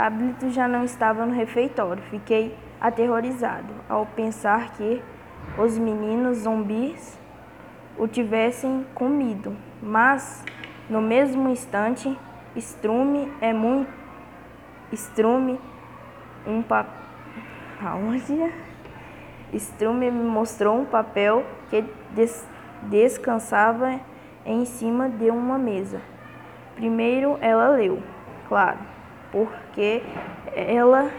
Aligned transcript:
Pablito 0.00 0.48
já 0.48 0.66
não 0.66 0.82
estava 0.82 1.26
no 1.26 1.34
refeitório. 1.34 2.02
Fiquei 2.04 2.56
aterrorizado 2.80 3.68
ao 3.86 4.06
pensar 4.06 4.72
que 4.72 5.02
os 5.58 5.76
meninos 5.76 6.38
zumbis 6.38 7.18
o 7.98 8.08
tivessem 8.08 8.86
comido. 8.94 9.54
Mas, 9.82 10.42
no 10.88 11.02
mesmo 11.02 11.50
instante, 11.50 12.18
Strume 12.56 13.30
é 13.42 13.52
muito. 13.52 13.92
Strume, 14.90 15.60
um 16.46 16.62
papel. 16.62 16.94
Aonde? 17.84 18.54
Strume 19.52 20.10
me 20.10 20.24
mostrou 20.24 20.80
um 20.80 20.86
papel 20.86 21.44
que 21.68 21.84
des 22.12 22.48
descansava 22.84 24.00
em 24.46 24.64
cima 24.64 25.10
de 25.10 25.30
uma 25.30 25.58
mesa. 25.58 26.00
Primeiro 26.74 27.36
ela 27.42 27.68
leu, 27.68 28.02
claro, 28.48 28.78
porque 29.30 30.02
ela 30.54 31.10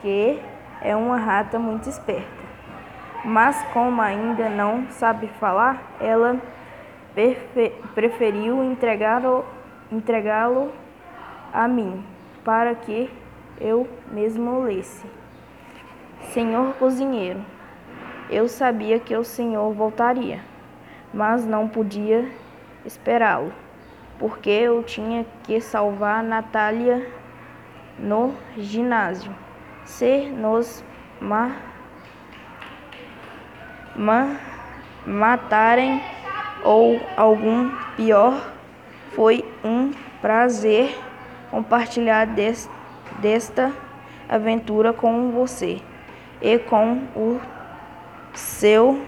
que 0.00 0.40
é 0.80 0.94
uma 0.94 1.16
rata 1.16 1.58
muito 1.58 1.88
esperta. 1.88 2.38
Mas 3.24 3.60
como 3.72 4.00
ainda 4.00 4.48
não 4.48 4.88
sabe 4.90 5.26
falar, 5.40 5.82
ela 6.00 6.40
preferiu 7.94 8.62
entregá-lo 8.62 9.44
entregá 9.90 10.46
a 11.52 11.66
mim, 11.66 12.04
para 12.44 12.74
que 12.74 13.10
eu 13.60 13.88
mesmo 14.12 14.60
lesse. 14.60 15.06
Senhor 16.32 16.74
cozinheiro, 16.74 17.40
eu 18.30 18.48
sabia 18.48 19.00
que 19.00 19.16
o 19.16 19.24
senhor 19.24 19.72
voltaria, 19.72 20.40
mas 21.12 21.46
não 21.46 21.66
podia 21.66 22.30
esperá-lo, 22.84 23.52
porque 24.18 24.50
eu 24.50 24.82
tinha 24.82 25.24
que 25.44 25.60
salvar 25.60 26.22
Natália 26.22 27.06
no 27.98 28.34
ginásio. 28.56 29.34
Se 29.84 30.26
nos 30.26 30.84
ma 31.20 31.56
ma 33.94 34.36
matarem 35.06 36.02
ou 36.62 37.00
algum 37.16 37.70
pior, 37.96 38.52
foi 39.12 39.44
um 39.64 39.92
prazer 40.20 40.96
compartilhar 41.50 42.26
des, 42.26 42.68
desta 43.18 43.72
aventura 44.28 44.92
com 44.92 45.30
você 45.30 45.80
e 46.40 46.58
com 46.58 47.02
o 47.16 47.40
seu 48.34 49.00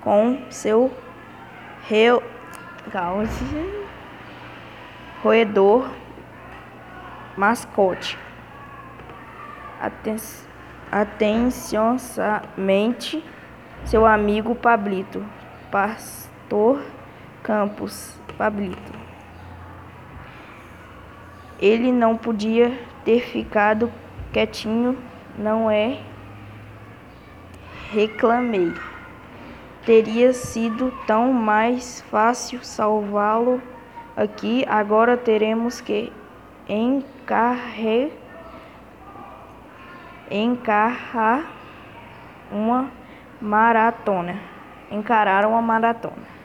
com 0.00 0.38
seu 0.50 0.90
reu, 1.88 2.22
roedor 5.22 5.88
mascote. 7.36 8.18
Aten, 9.80 10.16
atenciosamente, 10.90 13.24
seu 13.84 14.04
amigo 14.06 14.54
Pablito, 14.54 15.22
Pastor 15.70 16.82
Campos 17.42 18.18
Pablito. 18.36 18.92
Ele 21.58 21.90
não 21.92 22.16
podia 22.16 22.72
ter 23.04 23.20
ficado 23.20 23.92
quietinho, 24.32 24.96
não 25.38 25.70
é? 25.70 26.00
Reclamei. 27.92 28.72
Teria 29.84 30.32
sido 30.32 30.92
tão 31.06 31.32
mais 31.32 32.00
fácil 32.02 32.62
salvá-lo 32.62 33.60
aqui. 34.16 34.64
Agora 34.68 35.16
teremos 35.16 35.80
que 35.80 36.12
encarrar 40.30 41.44
uma 42.50 42.90
maratona. 43.40 44.38
Encarar 44.90 45.46
uma 45.46 45.60
maratona. 45.60 46.41